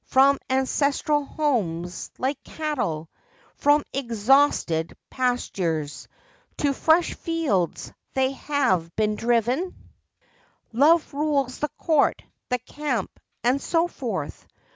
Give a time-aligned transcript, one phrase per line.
[0.07, 3.07] From ancestral homes, like cattle
[3.55, 6.07] From exhausted pastures
[6.57, 9.59] To fresh fields, have they been driven.
[9.59, 10.79] 24 FACTS AND FANCIES.
[10.79, 13.11] "Love rules the court, the camp,"
[13.43, 14.47] and so forth.